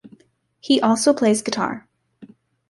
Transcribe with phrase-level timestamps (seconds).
[0.59, 1.87] He also plays guitar.